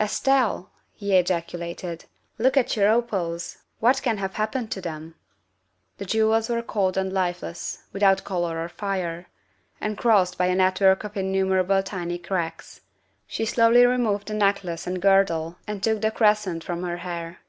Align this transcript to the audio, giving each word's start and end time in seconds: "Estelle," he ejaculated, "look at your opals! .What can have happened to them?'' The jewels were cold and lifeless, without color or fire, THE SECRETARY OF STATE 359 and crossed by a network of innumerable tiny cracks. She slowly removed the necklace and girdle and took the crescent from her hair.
"Estelle," 0.00 0.70
he 0.94 1.14
ejaculated, 1.14 2.06
"look 2.38 2.56
at 2.56 2.74
your 2.74 2.88
opals! 2.88 3.58
.What 3.80 4.00
can 4.00 4.16
have 4.16 4.32
happened 4.36 4.70
to 4.70 4.80
them?'' 4.80 5.14
The 5.98 6.06
jewels 6.06 6.48
were 6.48 6.62
cold 6.62 6.96
and 6.96 7.12
lifeless, 7.12 7.82
without 7.92 8.24
color 8.24 8.64
or 8.64 8.70
fire, 8.70 9.26
THE 9.82 9.88
SECRETARY 9.90 10.20
OF 10.22 10.28
STATE 10.28 10.36
359 10.38 10.38
and 10.38 10.38
crossed 10.38 10.38
by 10.38 10.46
a 10.46 10.54
network 10.54 11.04
of 11.04 11.16
innumerable 11.18 11.82
tiny 11.82 12.16
cracks. 12.18 12.80
She 13.26 13.44
slowly 13.44 13.84
removed 13.84 14.28
the 14.28 14.32
necklace 14.32 14.86
and 14.86 15.02
girdle 15.02 15.56
and 15.66 15.82
took 15.82 16.00
the 16.00 16.10
crescent 16.10 16.64
from 16.64 16.82
her 16.82 16.96
hair. 16.96 17.40